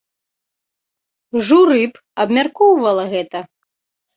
[1.47, 3.39] Журы б абмяркоўвала гэта.